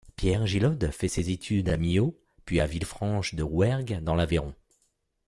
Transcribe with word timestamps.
Pierre 0.15 0.47
Gilhodes 0.47 0.89
fait 0.89 1.07
ses 1.07 1.29
études 1.29 1.69
à 1.69 1.77
Millau, 1.77 2.17
puis 2.43 2.59
à 2.59 2.65
Villefranche-de-Rouergue, 2.65 3.99
dans 4.01 4.15
l'Aveyron. 4.15 4.55